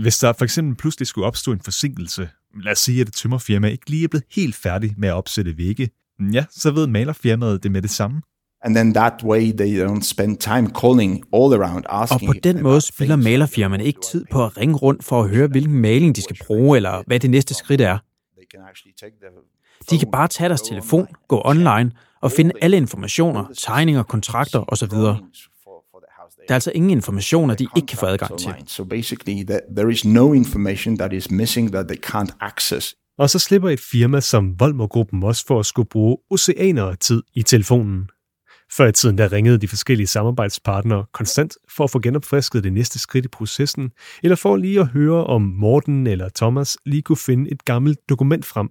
Hvis 0.00 0.18
der 0.18 0.32
for 0.32 0.44
eksempel 0.44 0.76
pludselig 0.76 1.06
skulle 1.06 1.26
opstå 1.26 1.52
en 1.52 1.60
forsinkelse, 1.60 2.28
lad 2.62 2.72
os 2.72 2.78
sige, 2.78 3.00
at 3.00 3.08
et 3.08 3.14
tømmerfirma 3.14 3.68
ikke 3.68 3.90
lige 3.90 4.04
er 4.04 4.08
blevet 4.08 4.24
helt 4.32 4.54
færdig 4.54 4.94
med 4.96 5.08
at 5.08 5.14
opsætte 5.14 5.56
vægge, 5.58 5.90
ja, 6.32 6.44
så 6.50 6.70
ved 6.70 6.86
malerfirmaet 6.86 7.62
det 7.62 7.72
med 7.72 7.82
det 7.82 7.90
samme. 7.90 8.22
And 8.64 8.74
then 8.74 8.94
that 8.94 9.24
way 9.24 9.52
they 9.52 9.84
don't 9.86 10.02
spend 10.02 10.36
time 10.38 10.70
calling 10.70 11.24
all 11.32 11.54
around 11.54 11.84
asking. 11.88 12.28
Og 12.28 12.34
på 12.34 12.40
den 12.42 12.62
måde 12.62 12.80
spiller 12.80 13.16
malerfirmaerne 13.16 13.84
ikke 13.84 14.00
tid 14.10 14.24
på 14.30 14.44
at 14.44 14.56
ringe 14.56 14.74
rundt 14.74 15.04
for 15.04 15.22
at 15.22 15.28
høre, 15.28 15.48
hvilken 15.48 15.80
maling 15.80 16.16
de 16.16 16.22
skal 16.22 16.36
bruge, 16.46 16.76
eller 16.76 17.02
hvad 17.06 17.20
det 17.20 17.30
næste 17.30 17.54
skridt 17.54 17.80
er. 17.80 17.98
De 19.90 19.98
kan 19.98 20.10
bare 20.12 20.28
tage 20.28 20.48
deres 20.48 20.62
telefon, 20.62 21.06
gå 21.28 21.42
online 21.44 21.90
og 22.20 22.32
finde 22.32 22.52
alle 22.60 22.76
informationer, 22.76 23.44
tegninger, 23.58 24.02
kontrakter 24.02 24.64
osv. 24.68 24.88
Der 24.88 25.16
er 26.48 26.54
altså 26.54 26.72
ingen 26.74 26.90
informationer, 26.90 27.54
de 27.54 27.66
ikke 27.76 27.86
kan 27.86 27.98
få 27.98 28.06
adgang 28.06 28.38
til. 28.38 28.54
So 28.66 28.84
basically 28.84 29.44
there 29.76 29.92
is 29.92 30.04
no 30.04 30.32
information 30.32 30.98
that 30.98 31.12
is 31.12 31.30
missing 31.30 31.72
that 31.72 31.88
they 31.88 31.98
can't 32.06 32.36
access. 32.40 32.94
Og 33.18 33.30
så 33.30 33.38
slipper 33.38 33.70
et 33.70 33.80
firma 33.80 34.20
som 34.20 34.60
Volmer-gruppen 34.60 35.22
også 35.22 35.44
for 35.46 35.60
at 35.60 35.66
skulle 35.66 35.88
bruge 35.88 36.16
oceaner 36.30 36.84
af 36.84 36.98
tid 36.98 37.22
i 37.34 37.42
telefonen. 37.42 38.08
Før 38.76 38.86
i 38.86 38.92
tiden 38.92 39.18
der 39.18 39.32
ringede 39.32 39.58
de 39.58 39.68
forskellige 39.68 40.06
samarbejdspartnere 40.06 41.04
konstant 41.12 41.56
for 41.68 41.84
at 41.84 41.90
få 41.90 41.98
genopfrisket 41.98 42.64
det 42.64 42.72
næste 42.72 42.98
skridt 42.98 43.24
i 43.24 43.28
processen, 43.28 43.90
eller 44.22 44.36
for 44.36 44.56
lige 44.56 44.80
at 44.80 44.86
høre, 44.86 45.24
om 45.24 45.42
Morten 45.42 46.06
eller 46.06 46.28
Thomas 46.36 46.78
lige 46.86 47.02
kunne 47.02 47.16
finde 47.16 47.50
et 47.50 47.64
gammelt 47.64 47.98
dokument 48.08 48.44
frem. 48.44 48.68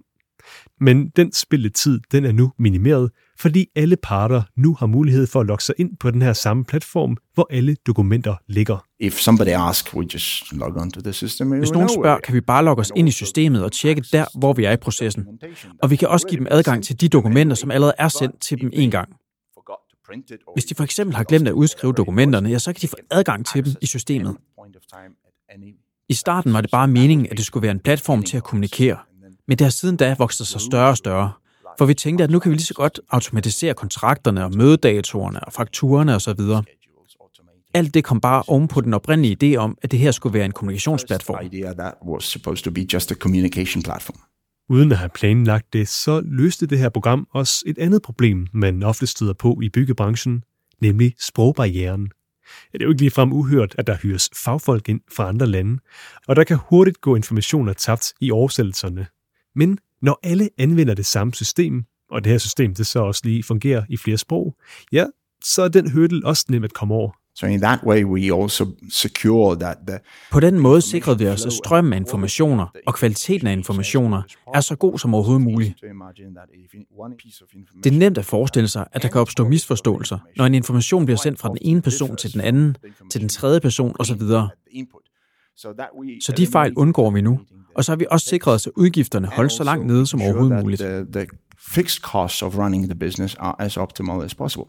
Men 0.80 1.08
den 1.08 1.32
spildte 1.32 1.68
tid, 1.68 2.00
den 2.12 2.24
er 2.24 2.32
nu 2.32 2.52
minimeret, 2.58 3.10
fordi 3.38 3.66
alle 3.76 3.96
parter 3.96 4.42
nu 4.56 4.76
har 4.78 4.86
mulighed 4.86 5.26
for 5.26 5.40
at 5.40 5.46
logge 5.46 5.62
sig 5.62 5.74
ind 5.78 5.90
på 6.00 6.10
den 6.10 6.22
her 6.22 6.32
samme 6.32 6.64
platform, 6.64 7.16
hvor 7.34 7.48
alle 7.50 7.76
dokumenter 7.86 8.36
ligger. 8.48 8.84
If 9.00 9.12
somebody 9.12 9.48
asks, 9.48 9.94
we 9.94 10.06
just 10.14 10.52
log 10.52 10.76
on 10.76 10.90
to 10.90 11.00
the 11.00 11.12
system. 11.12 11.50
Hvis 11.50 11.70
nogen 11.70 11.88
spørger, 11.88 12.20
kan 12.20 12.34
vi 12.34 12.40
bare 12.40 12.64
logge 12.64 12.80
os 12.80 12.92
ind 12.96 13.08
i 13.08 13.12
systemet 13.12 13.64
og 13.64 13.72
tjekke 13.72 14.04
der, 14.12 14.38
hvor 14.38 14.52
vi 14.52 14.64
er 14.64 14.72
i 14.72 14.76
processen. 14.76 15.26
Og 15.82 15.90
vi 15.90 15.96
kan 15.96 16.08
også 16.08 16.26
give 16.26 16.38
dem 16.38 16.46
adgang 16.50 16.84
til 16.84 17.00
de 17.00 17.08
dokumenter, 17.08 17.56
som 17.56 17.70
allerede 17.70 17.94
er 17.98 18.08
sendt 18.08 18.40
til 18.40 18.60
dem 18.60 18.70
en 18.72 18.90
gang. 18.90 19.08
Hvis 20.54 20.64
de 20.64 20.74
for 20.74 20.84
eksempel 20.84 21.16
har 21.16 21.24
glemt 21.24 21.48
at 21.48 21.52
udskrive 21.52 21.92
dokumenterne, 21.92 22.48
ja, 22.48 22.58
så 22.58 22.72
kan 22.72 22.80
de 22.80 22.88
få 22.88 22.96
adgang 23.10 23.46
til 23.46 23.64
dem 23.64 23.74
i 23.80 23.86
systemet. 23.86 24.36
I 26.08 26.14
starten 26.14 26.52
var 26.52 26.60
det 26.60 26.70
bare 26.70 26.88
meningen, 26.88 27.26
at 27.30 27.36
det 27.36 27.46
skulle 27.46 27.62
være 27.62 27.72
en 27.72 27.80
platform 27.80 28.22
til 28.22 28.36
at 28.36 28.44
kommunikere, 28.44 28.98
men 29.48 29.58
det 29.58 29.64
har 29.64 29.70
siden 29.70 29.96
da 29.96 30.14
vokset 30.18 30.46
sig 30.46 30.60
større 30.60 30.88
og 30.88 30.96
større. 30.96 31.32
For 31.78 31.86
vi 31.86 31.94
tænkte, 31.94 32.24
at 32.24 32.30
nu 32.30 32.38
kan 32.38 32.50
vi 32.50 32.56
lige 32.56 32.66
så 32.66 32.74
godt 32.74 33.00
automatisere 33.10 33.74
kontrakterne 33.74 34.44
og 34.44 34.54
mødedatorerne 34.56 35.44
og 35.44 35.52
fakturerne 35.52 36.14
osv. 36.14 36.40
Alt 37.74 37.94
det 37.94 38.04
kom 38.04 38.20
bare 38.20 38.42
oven 38.46 38.68
på 38.68 38.80
den 38.80 38.94
oprindelige 38.94 39.54
idé 39.54 39.56
om, 39.56 39.78
at 39.82 39.90
det 39.90 39.98
her 39.98 40.10
skulle 40.10 40.34
være 40.34 40.44
en 40.44 40.52
kommunikationsplatform. 40.52 41.38
Uden 44.68 44.92
at 44.92 44.98
have 44.98 45.10
planlagt 45.14 45.72
det, 45.72 45.88
så 45.88 46.22
løste 46.24 46.66
det 46.66 46.78
her 46.78 46.88
program 46.88 47.28
også 47.30 47.64
et 47.66 47.78
andet 47.78 48.02
problem, 48.02 48.46
man 48.52 48.82
ofte 48.82 49.06
støder 49.06 49.32
på 49.32 49.60
i 49.62 49.68
byggebranchen, 49.68 50.44
nemlig 50.80 51.14
sprogbarrieren. 51.20 52.02
Det 52.72 52.80
er 52.80 52.84
jo 52.84 52.90
ikke 52.90 53.00
ligefrem 53.00 53.32
uhørt, 53.32 53.74
at 53.78 53.86
der 53.86 53.96
hyres 53.96 54.30
fagfolk 54.44 54.88
ind 54.88 55.00
fra 55.12 55.28
andre 55.28 55.46
lande, 55.46 55.78
og 56.28 56.36
der 56.36 56.44
kan 56.44 56.58
hurtigt 56.68 57.00
gå 57.00 57.16
informationer 57.16 57.72
tabt 57.72 58.12
i 58.20 58.30
oversættelserne. 58.30 59.06
Men 59.54 59.78
når 60.02 60.20
alle 60.22 60.50
anvender 60.58 60.94
det 60.94 61.06
samme 61.06 61.34
system, 61.34 61.84
og 62.10 62.24
det 62.24 62.32
her 62.32 62.38
system 62.38 62.74
det 62.74 62.86
så 62.86 63.00
også 63.00 63.20
lige 63.24 63.42
fungerer 63.42 63.84
i 63.88 63.96
flere 63.96 64.18
sprog, 64.18 64.56
ja, 64.92 65.06
så 65.44 65.62
er 65.62 65.68
den 65.68 65.90
hurdle 65.90 66.26
også 66.26 66.46
nem 66.48 66.64
at 66.64 66.72
komme 66.72 66.94
over. 66.94 67.12
So 67.36 67.46
in 67.46 67.60
that 67.60 67.82
way 67.84 68.04
we 68.04 68.42
also 68.42 68.66
secure 68.90 69.56
that 69.56 69.78
the 69.88 69.98
På 70.30 70.40
den 70.40 70.58
måde 70.58 70.80
sikrede 70.80 71.18
vi 71.18 71.26
os, 71.26 71.46
at 71.46 71.52
strømmen 71.52 71.92
af 71.92 71.96
informationer 71.96 72.66
og 72.86 72.94
kvaliteten 72.94 73.46
af 73.46 73.52
informationer 73.52 74.22
er 74.54 74.60
så 74.60 74.76
god 74.76 74.98
som 74.98 75.14
overhovedet 75.14 75.42
muligt. 75.42 75.80
Det 77.84 77.92
er 77.92 77.98
nemt 77.98 78.18
at 78.18 78.24
forestille 78.24 78.68
sig, 78.68 78.86
at 78.92 79.02
der 79.02 79.08
kan 79.08 79.20
opstå 79.20 79.48
misforståelser, 79.48 80.18
når 80.36 80.46
en 80.46 80.54
information 80.54 81.04
bliver 81.04 81.18
sendt 81.18 81.38
fra 81.40 81.48
den 81.48 81.58
ene 81.60 81.82
person 81.82 82.16
til 82.16 82.32
den 82.32 82.40
anden, 82.40 82.76
til 83.10 83.20
den 83.20 83.28
tredje 83.28 83.60
person 83.60 83.96
osv. 83.98 84.20
Så 86.20 86.32
de 86.36 86.46
fejl 86.46 86.72
undgår 86.76 87.10
vi 87.10 87.20
nu, 87.20 87.40
og 87.74 87.84
så 87.84 87.92
har 87.92 87.96
vi 87.96 88.06
også 88.10 88.26
sikret 88.26 88.54
os, 88.54 88.66
at 88.66 88.72
udgifterne 88.76 89.26
holdes 89.26 89.52
så 89.52 89.64
langt 89.64 89.86
nede 89.86 90.06
som 90.06 90.22
overhovedet 90.22 90.62
muligt. 90.62 90.80
The, 91.12 91.26
fixed 91.58 92.02
costs 92.02 92.42
of 92.42 92.58
running 92.58 92.88
the 92.88 92.94
business 92.94 93.36
are 93.38 93.54
as 93.58 93.76
optimal 93.76 94.22
as 94.22 94.34
possible. 94.34 94.66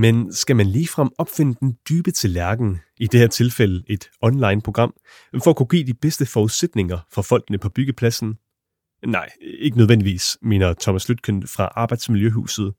Men 0.00 0.32
skal 0.32 0.56
man 0.56 0.66
ligefrem 0.66 1.08
opfinde 1.18 1.56
den 1.60 1.76
dybe 1.88 2.10
tallerken, 2.10 2.78
i 2.96 3.06
det 3.06 3.20
her 3.20 3.26
tilfælde 3.26 3.84
et 3.86 4.10
online-program, 4.20 4.94
for 5.44 5.50
at 5.50 5.56
kunne 5.56 5.66
give 5.66 5.86
de 5.86 5.94
bedste 5.94 6.26
forudsætninger 6.26 6.98
for 7.12 7.22
folkene 7.22 7.58
på 7.58 7.68
byggepladsen? 7.68 8.34
Nej, 9.06 9.30
ikke 9.42 9.76
nødvendigvis, 9.76 10.38
mener 10.42 10.74
Thomas 10.80 11.08
Lytken 11.08 11.46
fra 11.46 11.72
Arbejdsmiljøhuset. 11.76 12.74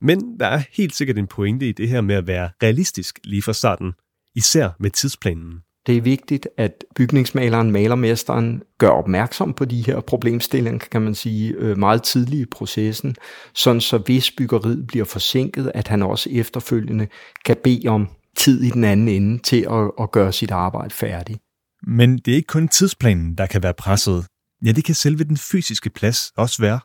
Men 0.00 0.40
der 0.40 0.46
er 0.46 0.62
helt 0.72 0.94
sikkert 0.94 1.18
en 1.18 1.26
pointe 1.26 1.68
i 1.68 1.72
det 1.72 1.88
her 1.88 2.00
med 2.00 2.14
at 2.14 2.26
være 2.26 2.50
realistisk 2.62 3.18
lige 3.24 3.42
fra 3.42 3.52
starten, 3.52 3.92
især 4.34 4.70
med 4.80 4.90
tidsplanen. 4.90 5.60
Det 5.86 5.96
er 5.96 6.00
vigtigt, 6.00 6.48
at 6.56 6.84
bygningsmaleren, 6.96 7.70
malermesteren 7.70 8.62
gør 8.78 8.88
opmærksom 8.88 9.54
på 9.54 9.64
de 9.64 9.82
her 9.82 10.00
problemstillinger, 10.00 10.86
kan 10.90 11.02
man 11.02 11.14
sige, 11.14 11.54
øh, 11.58 11.78
meget 11.78 12.02
tidligt 12.02 12.42
i 12.42 12.50
processen, 12.50 13.16
sådan 13.54 13.80
så 13.80 13.98
hvis 13.98 14.30
byggeriet 14.30 14.86
bliver 14.86 15.04
forsinket, 15.04 15.72
at 15.74 15.88
han 15.88 16.02
også 16.02 16.30
efterfølgende 16.32 17.06
kan 17.44 17.56
bede 17.64 17.88
om 17.88 18.08
tid 18.36 18.62
i 18.62 18.70
den 18.70 18.84
anden 18.84 19.08
ende 19.08 19.42
til 19.42 19.66
at, 19.70 19.90
at 20.00 20.12
gøre 20.12 20.32
sit 20.32 20.50
arbejde 20.50 20.94
færdigt. 20.94 21.38
Men 21.86 22.18
det 22.18 22.28
er 22.28 22.36
ikke 22.36 22.46
kun 22.46 22.68
tidsplanen, 22.68 23.34
der 23.34 23.46
kan 23.46 23.62
være 23.62 23.74
presset. 23.74 24.26
Ja, 24.64 24.72
det 24.72 24.84
kan 24.84 24.94
selve 24.94 25.24
den 25.24 25.36
fysiske 25.36 25.90
plads 25.90 26.32
også 26.36 26.62
være. 26.62 26.80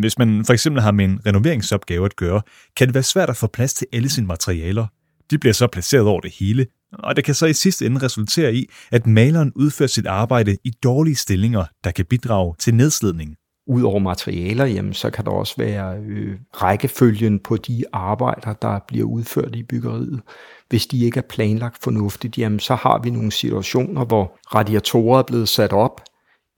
Hvis 0.00 0.18
man 0.18 0.44
for 0.44 0.52
eksempel 0.52 0.82
har 0.82 0.92
med 0.92 1.04
en 1.04 1.20
renoveringsopgave 1.26 2.04
at 2.04 2.16
gøre, 2.16 2.42
kan 2.76 2.88
det 2.88 2.94
være 2.94 3.02
svært 3.02 3.30
at 3.30 3.36
få 3.36 3.46
plads 3.46 3.74
til 3.74 3.86
alle 3.92 4.08
sine 4.08 4.26
materialer. 4.26 4.86
De 5.30 5.38
bliver 5.38 5.52
så 5.52 5.66
placeret 5.66 6.06
over 6.06 6.20
det 6.20 6.34
hele, 6.38 6.66
og 6.98 7.16
det 7.16 7.24
kan 7.24 7.34
så 7.34 7.46
i 7.46 7.52
sidste 7.52 7.86
ende 7.86 8.02
resultere 8.02 8.54
i, 8.54 8.66
at 8.90 9.06
maleren 9.06 9.52
udfører 9.56 9.88
sit 9.88 10.06
arbejde 10.06 10.56
i 10.64 10.70
dårlige 10.82 11.16
stillinger, 11.16 11.64
der 11.84 11.90
kan 11.90 12.04
bidrage 12.04 12.54
til 12.58 12.74
nedslidning. 12.74 13.34
Udover 13.68 13.98
materialer, 13.98 14.64
jamen, 14.64 14.94
så 14.94 15.10
kan 15.10 15.24
der 15.24 15.30
også 15.30 15.54
være 15.58 15.96
øh, 15.98 16.36
rækkefølgen 16.54 17.38
på 17.38 17.56
de 17.56 17.84
arbejder, 17.92 18.52
der 18.52 18.78
bliver 18.88 19.04
udført 19.04 19.56
i 19.56 19.62
byggeriet. 19.62 20.20
Hvis 20.68 20.86
de 20.86 21.04
ikke 21.04 21.18
er 21.18 21.28
planlagt 21.28 21.82
fornuftigt, 21.82 22.38
jamen, 22.38 22.60
så 22.60 22.74
har 22.74 23.00
vi 23.02 23.10
nogle 23.10 23.32
situationer, 23.32 24.04
hvor 24.04 24.38
radiatorer 24.54 25.18
er 25.18 25.22
blevet 25.22 25.48
sat 25.48 25.72
op, 25.72 26.00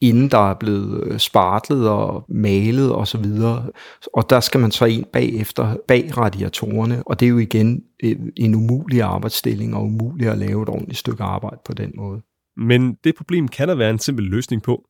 inden 0.00 0.30
der 0.30 0.50
er 0.50 0.54
blevet 0.54 1.04
øh, 1.04 1.18
spartlet 1.18 1.88
og 1.88 2.24
malet 2.28 2.92
og 2.92 3.08
så 3.08 3.18
videre. 3.18 3.66
Og 4.14 4.30
der 4.30 4.40
skal 4.40 4.60
man 4.60 4.70
så 4.70 4.84
ind 4.84 5.04
bagefter, 5.04 5.76
bag 5.88 6.16
radiatorerne, 6.16 7.02
og 7.06 7.20
det 7.20 7.26
er 7.26 7.30
jo 7.30 7.38
igen 7.38 7.82
øh, 8.04 8.16
en 8.36 8.54
umulig 8.54 9.02
arbejdsstilling 9.02 9.74
og 9.74 9.84
umuligt 9.84 10.30
at 10.30 10.38
lave 10.38 10.62
et 10.62 10.68
ordentligt 10.68 10.98
stykke 10.98 11.22
arbejde 11.22 11.60
på 11.64 11.74
den 11.74 11.92
måde. 11.96 12.22
Men 12.56 12.94
det 13.04 13.14
problem 13.14 13.48
kan 13.48 13.68
der 13.68 13.74
være 13.74 13.90
en 13.90 13.98
simpel 13.98 14.24
løsning 14.24 14.62
på. 14.62 14.84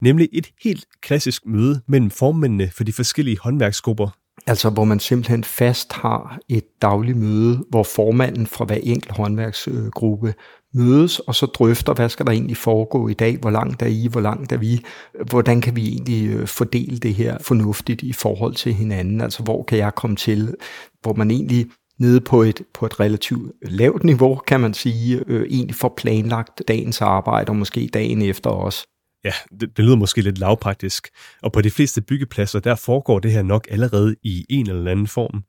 Nemlig 0.00 0.28
et 0.32 0.50
helt 0.64 0.86
klassisk 1.00 1.46
møde 1.46 1.80
mellem 1.88 2.10
formændene 2.10 2.70
for 2.70 2.84
de 2.84 2.92
forskellige 2.92 3.38
håndværksgrupper. 3.38 4.08
Altså 4.48 4.70
hvor 4.70 4.84
man 4.84 5.00
simpelthen 5.00 5.44
fast 5.44 5.92
har 5.92 6.38
et 6.48 6.64
dagligt 6.82 7.18
møde, 7.18 7.64
hvor 7.70 7.82
formanden 7.82 8.46
fra 8.46 8.64
hver 8.64 8.78
enkelt 8.82 9.12
håndværksgruppe 9.12 10.34
mødes 10.74 11.18
og 11.18 11.34
så 11.34 11.46
drøfter, 11.46 11.94
hvad 11.94 12.08
skal 12.08 12.26
der 12.26 12.32
egentlig 12.32 12.56
foregå 12.56 13.08
i 13.08 13.14
dag, 13.14 13.36
hvor 13.36 13.50
langt 13.50 13.82
er 13.82 13.86
I, 13.86 14.08
hvor 14.10 14.20
langt 14.20 14.52
er 14.52 14.56
vi, 14.56 14.80
hvordan 15.30 15.60
kan 15.60 15.76
vi 15.76 15.88
egentlig 15.88 16.28
øh, 16.28 16.46
fordele 16.46 16.98
det 16.98 17.14
her 17.14 17.38
fornuftigt 17.40 18.02
i 18.02 18.12
forhold 18.12 18.54
til 18.54 18.74
hinanden, 18.74 19.20
altså 19.20 19.42
hvor 19.42 19.62
kan 19.62 19.78
jeg 19.78 19.94
komme 19.94 20.16
til, 20.16 20.54
hvor 21.02 21.12
man 21.12 21.30
egentlig 21.30 21.66
nede 21.98 22.20
på 22.20 22.42
et, 22.42 22.62
på 22.74 22.86
et 22.86 23.00
relativt 23.00 23.52
lavt 23.62 24.04
niveau, 24.04 24.34
kan 24.46 24.60
man 24.60 24.74
sige, 24.74 25.24
øh, 25.26 25.46
egentlig 25.50 25.76
får 25.76 25.94
planlagt 25.96 26.62
dagens 26.68 27.00
arbejde, 27.00 27.50
og 27.50 27.56
måske 27.56 27.90
dagen 27.94 28.22
efter 28.22 28.50
også. 28.50 28.86
Ja, 29.24 29.32
det, 29.60 29.76
det 29.76 29.84
lyder 29.84 29.96
måske 29.96 30.20
lidt 30.20 30.38
lavpraktisk, 30.38 31.08
og 31.42 31.52
på 31.52 31.60
de 31.60 31.70
fleste 31.70 32.00
byggepladser, 32.00 32.60
der 32.60 32.74
foregår 32.74 33.18
det 33.18 33.32
her 33.32 33.42
nok 33.42 33.66
allerede 33.70 34.16
i 34.22 34.46
en 34.48 34.70
eller 34.70 34.90
anden 34.90 35.06
form. 35.06 35.44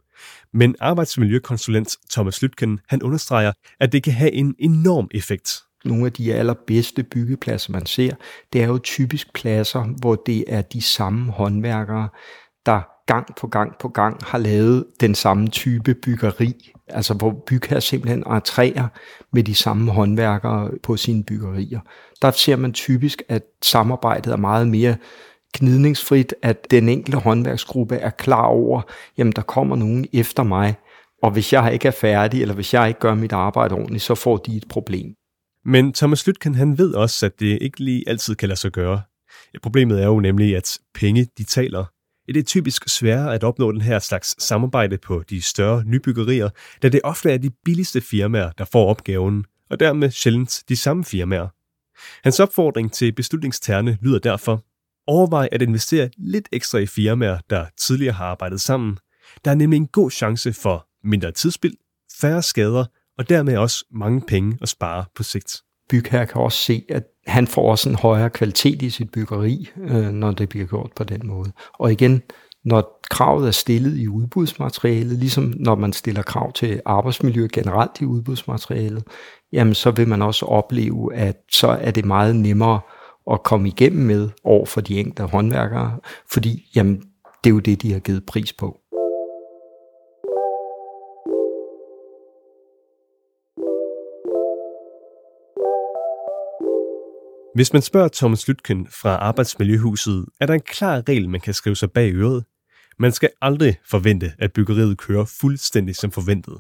Men 0.54 0.76
arbejdsmiljøkonsulent 0.80 1.96
Thomas 2.12 2.42
Lytken, 2.42 2.80
han 2.88 3.04
understreger, 3.04 3.52
at 3.80 3.92
det 3.92 4.04
kan 4.04 4.14
have 4.14 4.32
en 4.32 4.56
enorm 4.60 5.08
effekt. 5.12 5.64
Nogle 5.86 6.06
af 6.06 6.14
de 6.14 6.34
allerbedste 6.34 7.04
byggepladser, 7.04 7.72
man 7.72 7.86
ser, 7.86 8.16
det 8.54 8.64
er 8.64 8.68
jo 8.68 8.78
typisk 8.78 9.34
pladser, 9.34 9.84
hvor 10.00 10.16
det 10.26 10.44
er 10.48 10.62
de 10.62 10.82
samme 10.82 11.32
håndværkere, 11.32 12.10
der 12.66 12.82
gang 13.08 13.36
på 13.40 13.48
gang 13.48 13.74
på 13.80 13.88
gang 13.88 14.24
har 14.24 14.38
lavet 14.38 14.86
den 15.00 15.16
samme 15.16 15.48
type 15.48 15.94
byggeri. 15.94 16.72
Altså 16.90 17.14
hvor 17.14 17.44
bygherrer 17.48 17.80
simpelthen 17.80 18.24
entrerer 18.28 18.88
med 19.34 19.44
de 19.44 19.56
samme 19.56 19.92
håndværkere 19.92 20.72
på 20.84 20.98
sine 20.98 21.24
byggerier. 21.24 21.80
Der 22.22 22.32
ser 22.32 22.56
man 22.56 22.74
typisk, 22.74 23.24
at 23.30 23.44
samarbejdet 23.62 24.34
er 24.34 24.38
meget 24.38 24.68
mere 24.68 24.96
gnidningsfrit, 25.58 26.34
at 26.42 26.72
den 26.72 26.90
enkelte 26.90 27.18
håndværksgruppe 27.18 27.96
er 27.96 28.10
klar 28.10 28.46
over, 28.46 28.82
jamen 29.18 29.34
der 29.34 29.42
kommer 29.42 29.76
nogen 29.76 30.06
efter 30.14 30.44
mig, 30.44 30.76
og 31.24 31.32
hvis 31.32 31.54
jeg 31.54 31.74
ikke 31.74 31.88
er 31.88 31.92
færdig, 31.92 32.42
eller 32.42 32.56
hvis 32.56 32.74
jeg 32.74 32.88
ikke 32.88 33.00
gør 33.00 33.14
mit 33.14 33.34
arbejde 33.34 33.76
ordentligt, 33.76 34.04
så 34.04 34.16
får 34.16 34.38
de 34.38 34.58
et 34.58 34.66
problem. 34.70 35.14
Men 35.66 35.94
Thomas 35.94 36.28
Lytken, 36.28 36.56
han 36.56 36.78
ved 36.78 36.94
også, 36.94 37.26
at 37.26 37.40
det 37.40 37.58
ikke 37.62 37.80
lige 37.80 38.10
altid 38.10 38.36
kan 38.36 38.50
lade 38.50 38.60
sig 38.60 38.72
gøre. 38.72 39.02
Problemet 39.64 40.02
er 40.02 40.06
jo 40.06 40.20
nemlig, 40.20 40.56
at 40.56 40.80
penge, 40.94 41.28
de 41.38 41.44
taler. 41.44 41.86
Det 42.28 42.38
er 42.38 42.44
typisk 42.44 42.90
sværere 42.90 43.34
at 43.34 43.44
opnå 43.44 43.72
den 43.72 43.82
her 43.82 44.00
slags 44.00 44.44
samarbejde 44.44 44.98
på 44.98 45.24
de 45.30 45.42
større 45.42 45.84
nybyggerier, 45.86 46.50
da 46.82 46.90
det 46.90 47.02
ofte 47.04 47.32
er 47.32 47.38
de 47.38 47.50
billigste 47.66 48.02
firmaer, 48.02 48.52
der 48.52 48.66
får 48.66 48.90
opgaven, 48.90 49.46
og 49.70 49.80
dermed 49.80 50.12
sjældent 50.12 50.64
de 50.70 50.76
samme 50.76 51.04
firmaer. 51.04 51.48
Hans 52.24 52.40
opfordring 52.40 52.92
til 52.92 53.12
beslutningsterne 53.12 53.98
lyder 54.02 54.20
derfor, 54.20 54.64
overvej 55.08 55.50
at 55.52 55.62
investere 55.62 56.10
lidt 56.18 56.50
ekstra 56.52 56.78
i 56.78 56.86
firmaer, 56.86 57.40
der 57.50 57.66
tidligere 57.78 58.14
har 58.14 58.26
arbejdet 58.26 58.62
sammen. 58.62 58.98
Der 59.46 59.52
er 59.52 59.56
nemlig 59.56 59.78
en 59.78 59.88
god 59.88 60.12
chance 60.12 60.54
for 60.54 60.88
mindre 61.04 61.32
tidsspil, 61.32 61.78
færre 62.22 62.44
skader 62.44 62.86
og 63.18 63.30
dermed 63.30 63.58
også 63.58 63.86
mange 63.92 64.22
penge 64.22 64.58
at 64.62 64.70
spare 64.70 65.06
på 65.16 65.24
sigt. 65.24 65.62
Bygherre 65.90 66.26
kan 66.26 66.42
også 66.42 66.58
se, 66.58 66.84
at 66.90 67.04
han 67.28 67.48
får 67.48 67.72
også 67.72 67.90
en 67.90 67.96
højere 67.96 68.30
kvalitet 68.30 68.82
i 68.82 68.90
sit 68.90 69.12
byggeri, 69.12 69.70
øh, 69.78 70.12
når 70.12 70.32
det 70.32 70.50
bliver 70.50 70.66
gjort 70.66 70.92
på 70.96 71.04
den 71.04 71.28
måde. 71.28 71.52
Og 71.74 71.92
igen, 71.92 72.22
når 72.66 73.02
kravet 73.10 73.48
er 73.48 73.52
stillet 73.52 73.98
i 73.98 74.08
udbudsmaterialet, 74.08 75.20
ligesom 75.20 75.54
når 75.60 75.76
man 75.76 75.94
stiller 75.94 76.22
krav 76.22 76.54
til 76.54 76.82
arbejdsmiljø 76.86 77.48
generelt 77.54 78.02
i 78.02 78.06
udbudsmaterialet, 78.06 79.04
jamen 79.54 79.74
så 79.74 79.92
vil 79.92 80.08
man 80.08 80.22
også 80.22 80.46
opleve, 80.46 81.16
at 81.16 81.36
så 81.52 81.68
er 81.68 81.92
det 81.92 82.06
meget 82.06 82.36
nemmere 82.36 82.80
at 83.32 83.44
komme 83.44 83.68
igennem 83.68 84.06
med 84.06 84.30
over 84.44 84.66
for 84.66 84.82
de 84.82 85.00
enkelte 85.00 85.24
håndværkere, 85.24 86.00
fordi 86.32 86.70
jamen, 86.76 86.96
det 87.44 87.50
er 87.50 87.54
jo 87.54 87.60
det, 87.60 87.82
de 87.82 87.94
har 87.94 88.00
givet 88.00 88.26
pris 88.26 88.54
på. 88.54 88.78
Hvis 97.58 97.74
man 97.74 97.82
spørger 97.82 98.10
Thomas 98.14 98.48
Lytken 98.48 98.88
fra 98.88 99.16
Arbejdsmiljøhuset, 99.16 100.26
er 100.42 100.46
der 100.46 100.54
en 100.54 100.62
klar 100.62 101.04
regel, 101.10 101.30
man 101.30 101.42
kan 101.42 101.54
skrive 101.54 101.76
sig 101.76 101.92
bag 101.92 102.14
øret. 102.14 102.46
Man 103.00 103.12
skal 103.12 103.30
aldrig 103.42 103.76
forvente, 103.90 104.34
at 104.40 104.54
byggeriet 104.54 104.98
kører 104.98 105.26
fuldstændig 105.26 105.96
som 105.96 106.12
forventet. 106.12 106.58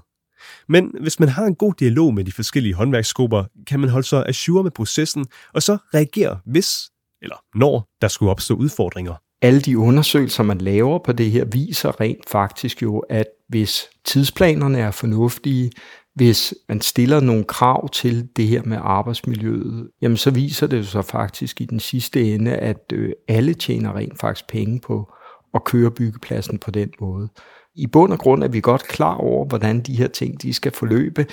Men 0.68 0.92
hvis 1.02 1.20
man 1.20 1.30
har 1.30 1.46
en 1.46 1.56
god 1.56 1.74
dialog 1.74 2.14
med 2.14 2.24
de 2.24 2.32
forskellige 2.32 2.74
håndværksgrupper, 2.74 3.46
kan 3.68 3.80
man 3.80 3.90
holde 3.90 4.08
sig 4.08 4.26
assure 4.28 4.64
med 4.64 4.72
processen, 4.72 5.26
og 5.54 5.64
så 5.64 5.78
reagere, 5.94 6.40
hvis 6.46 6.92
eller 7.22 7.36
når 7.56 7.90
der 8.02 8.08
skulle 8.08 8.32
opstå 8.32 8.56
udfordringer 8.56 9.27
alle 9.42 9.62
de 9.62 9.78
undersøgelser, 9.78 10.44
man 10.44 10.58
laver 10.58 11.00
på 11.00 11.12
det 11.12 11.32
her, 11.32 11.46
viser 11.46 12.02
rent 12.02 12.30
faktisk 12.30 12.82
jo, 12.82 13.00
at 13.00 13.26
hvis 13.50 13.86
tidsplanerne 14.06 14.80
er 14.80 14.92
fornuftige, 14.92 15.72
hvis 16.16 16.54
man 16.70 16.82
stiller 16.82 17.20
nogle 17.20 17.44
krav 17.44 17.90
til 17.90 18.30
det 18.36 18.48
her 18.48 18.64
med 18.64 18.78
arbejdsmiljøet, 18.82 19.90
jamen 20.02 20.18
så 20.18 20.32
viser 20.32 20.68
det 20.68 20.88
sig 20.88 21.06
faktisk 21.06 21.62
i 21.62 21.66
den 21.66 21.80
sidste 21.80 22.34
ende, 22.34 22.56
at 22.56 22.94
øh, 22.94 23.12
alle 23.28 23.54
tjener 23.54 23.96
rent 23.96 24.20
faktisk 24.20 24.48
penge 24.50 24.80
på 24.80 25.14
at 25.54 25.64
køre 25.64 25.92
byggepladsen 25.92 26.60
på 26.60 26.72
den 26.72 26.90
måde. 27.02 27.30
I 27.76 27.88
bund 27.88 28.14
og 28.14 28.20
grund 28.20 28.44
er 28.44 28.48
vi 28.48 28.62
godt 28.62 28.84
klar 28.88 29.16
over, 29.16 29.46
hvordan 29.46 29.82
de 29.82 29.98
her 29.98 30.08
ting 30.08 30.42
de 30.42 30.54
skal 30.54 30.72
forløbe. 30.72 31.26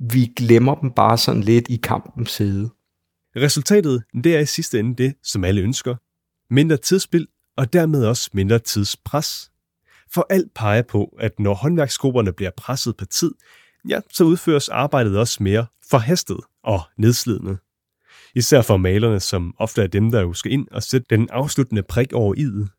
Vi 0.00 0.32
glemmer 0.36 0.74
dem 0.74 0.90
bare 0.90 1.18
sådan 1.18 1.42
lidt 1.42 1.68
i 1.68 1.76
kampens 1.76 2.30
side. 2.30 2.70
Resultatet 3.36 4.02
det 4.24 4.36
er 4.36 4.40
i 4.40 4.46
sidste 4.46 4.78
ende 4.78 5.02
det, 5.02 5.14
som 5.22 5.44
alle 5.44 5.60
ønsker. 5.60 5.94
Mindre 6.54 6.76
tidsspil 6.76 7.26
og 7.56 7.72
dermed 7.72 8.06
også 8.06 8.30
mindre 8.32 8.58
tidspres. 8.58 9.50
For 10.14 10.26
alt 10.30 10.54
peger 10.54 10.82
på, 10.82 11.16
at 11.20 11.40
når 11.40 11.54
håndværksgrupperne 11.54 12.32
bliver 12.32 12.50
presset 12.56 12.96
på 12.96 13.04
tid, 13.04 13.32
ja, 13.88 14.00
så 14.12 14.24
udføres 14.24 14.68
arbejdet 14.68 15.18
også 15.18 15.42
mere 15.42 15.66
forhastet 15.90 16.40
og 16.62 16.80
nedslidende. 16.98 17.58
Især 18.34 18.62
for 18.62 18.76
malerne, 18.76 19.20
som 19.20 19.54
ofte 19.58 19.82
er 19.82 19.86
dem, 19.86 20.10
der 20.10 20.20
jo 20.20 20.32
skal 20.32 20.52
ind 20.52 20.68
og 20.70 20.82
sætte 20.82 21.06
den 21.10 21.28
afsluttende 21.30 21.82
prik 21.82 22.12
over 22.12 22.34
i'et. 22.34 22.76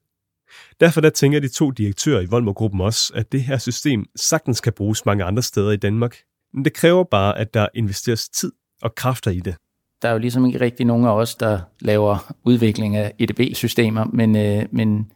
Derfor 0.80 1.02
der 1.02 1.10
tænker 1.10 1.40
de 1.40 1.48
to 1.48 1.72
direktører 1.72 2.22
i 2.22 2.26
Volmer-gruppen 2.26 2.82
også, 2.82 3.14
at 3.16 3.32
det 3.32 3.44
her 3.44 3.58
system 3.58 4.06
sagtens 4.16 4.62
kan 4.62 4.74
bruges 4.74 5.06
mange 5.06 5.24
andre 5.24 5.44
steder 5.44 5.72
i 5.72 5.78
Danmark. 5.78 6.18
Men 6.54 6.66
det 6.66 6.74
kræver 6.74 7.04
bare, 7.04 7.38
at 7.38 7.54
der 7.54 7.68
investeres 7.74 8.30
tid 8.30 8.52
og 8.82 8.96
kræfter 8.96 9.32
i 9.32 9.40
det. 9.40 9.56
Der 10.02 10.08
er 10.08 10.12
jo 10.12 10.18
ligesom 10.18 10.46
ikke 10.46 10.62
rigtig 10.62 10.86
nogen 10.86 11.06
af 11.06 11.16
os, 11.16 11.36
der 11.36 11.60
laver 11.82 12.34
udvikling 12.46 12.96
af 12.96 13.14
EDB-systemer, 13.20 14.06
men, 14.14 14.36
øh, 14.36 14.66
men 14.72 15.12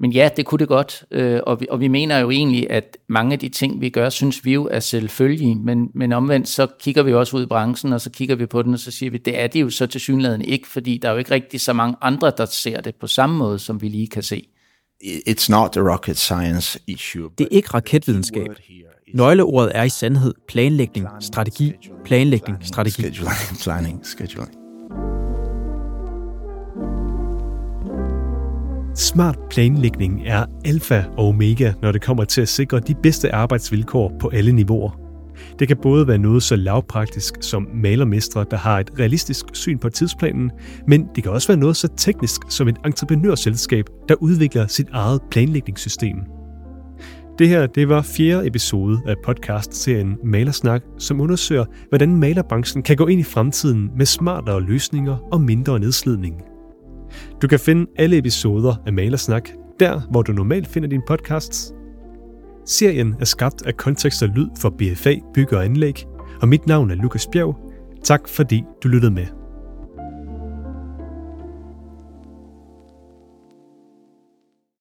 men 0.00 0.12
ja, 0.12 0.28
det 0.36 0.46
kunne 0.46 0.58
det 0.58 0.68
godt, 0.68 1.04
øh, 1.10 1.40
og, 1.46 1.60
vi, 1.60 1.66
og 1.70 1.80
vi 1.80 1.88
mener 1.88 2.18
jo 2.18 2.30
egentlig, 2.30 2.70
at 2.70 2.96
mange 3.08 3.32
af 3.32 3.38
de 3.38 3.48
ting, 3.48 3.80
vi 3.80 3.90
gør, 3.90 4.08
synes 4.08 4.44
vi 4.44 4.52
jo 4.52 4.68
er 4.70 4.80
selvfølgelige, 4.80 5.54
men, 5.54 5.90
men 5.94 6.12
omvendt 6.12 6.48
så 6.48 6.66
kigger 6.80 7.02
vi 7.02 7.14
også 7.14 7.36
ud 7.36 7.42
i 7.42 7.46
branchen, 7.46 7.92
og 7.92 8.00
så 8.00 8.10
kigger 8.10 8.34
vi 8.34 8.46
på 8.46 8.62
den, 8.62 8.72
og 8.72 8.78
så 8.78 8.90
siger 8.90 9.10
vi, 9.10 9.18
det 9.18 9.40
er 9.40 9.46
det 9.46 9.60
jo 9.60 9.70
så 9.70 9.86
til 9.86 10.00
synligheden 10.00 10.42
ikke, 10.42 10.68
fordi 10.68 10.98
der 10.98 11.08
er 11.08 11.12
jo 11.12 11.18
ikke 11.18 11.30
rigtig 11.30 11.60
så 11.60 11.72
mange 11.72 11.96
andre, 12.00 12.32
der 12.36 12.44
ser 12.44 12.80
det 12.80 12.94
på 12.94 13.06
samme 13.06 13.36
måde, 13.36 13.58
som 13.58 13.82
vi 13.82 13.88
lige 13.88 14.06
kan 14.06 14.22
se. 14.22 14.48
It's 15.04 15.50
not 15.50 15.76
a 15.76 15.82
rocket 15.82 16.16
science 16.16 16.78
issue. 16.86 17.30
Det 17.38 17.44
er 17.44 17.48
ikke 17.56 17.68
raketvidenskab. 17.68 18.46
Nøgleordet 19.14 19.72
er 19.74 19.82
i 19.82 19.88
sandhed 19.88 20.34
planlægning, 20.48 21.06
strategi, 21.20 21.72
planlægning, 22.04 22.58
strategi. 22.62 23.02
Scheduling, 23.02 23.58
planning, 23.62 24.06
scheduling. 24.06 24.50
Smart 28.96 29.38
planlægning 29.50 30.22
er 30.26 30.46
alfa 30.64 31.04
og 31.16 31.28
omega, 31.28 31.72
når 31.82 31.92
det 31.92 32.02
kommer 32.02 32.24
til 32.24 32.40
at 32.40 32.48
sikre 32.48 32.80
de 32.80 32.94
bedste 32.94 33.34
arbejdsvilkår 33.34 34.12
på 34.20 34.28
alle 34.28 34.52
niveauer. 34.52 35.03
Det 35.58 35.68
kan 35.68 35.76
både 35.82 36.08
være 36.08 36.18
noget 36.18 36.42
så 36.42 36.56
lavpraktisk 36.56 37.34
som 37.40 37.68
malermestre, 37.74 38.44
der 38.50 38.56
har 38.56 38.80
et 38.80 38.90
realistisk 38.98 39.44
syn 39.52 39.78
på 39.78 39.88
tidsplanen, 39.88 40.50
men 40.88 41.08
det 41.14 41.22
kan 41.22 41.32
også 41.32 41.48
være 41.48 41.58
noget 41.58 41.76
så 41.76 41.88
teknisk 41.96 42.40
som 42.48 42.68
et 42.68 42.76
entreprenørselskab, 42.86 43.84
der 44.08 44.14
udvikler 44.14 44.66
sit 44.66 44.88
eget 44.92 45.20
planlægningssystem. 45.30 46.16
Det 47.38 47.48
her 47.48 47.66
det 47.66 47.88
var 47.88 48.02
fjerde 48.02 48.46
episode 48.46 49.00
af 49.06 49.14
podcast-serien 49.24 50.16
Malersnak, 50.24 50.82
som 50.98 51.20
undersøger, 51.20 51.64
hvordan 51.88 52.16
malerbranchen 52.16 52.82
kan 52.82 52.96
gå 52.96 53.06
ind 53.06 53.20
i 53.20 53.24
fremtiden 53.24 53.90
med 53.96 54.06
smartere 54.06 54.60
løsninger 54.60 55.16
og 55.32 55.40
mindre 55.40 55.80
nedslidning. 55.80 56.34
Du 57.42 57.48
kan 57.48 57.60
finde 57.60 57.86
alle 57.96 58.18
episoder 58.18 58.74
af 58.86 58.92
Malersnak 58.92 59.48
der, 59.80 60.00
hvor 60.10 60.22
du 60.22 60.32
normalt 60.32 60.68
finder 60.68 60.88
dine 60.88 61.02
podcasts. 61.06 61.74
Serien 62.66 63.14
er 63.20 63.24
skabt 63.24 63.66
af 63.66 63.76
kontekst 63.76 64.22
og 64.22 64.28
lyd 64.28 64.48
for 64.58 64.70
BFA 64.70 65.14
Bygge 65.34 65.56
og 65.56 65.64
Anlæg, 65.64 66.04
og 66.40 66.48
mit 66.48 66.66
navn 66.66 66.90
er 66.90 66.94
Lukas 66.94 67.26
Bjerg. 67.26 67.56
Tak 68.04 68.28
fordi 68.28 68.64
du 68.82 68.88
lyttede 68.88 69.12
med. 69.12 69.43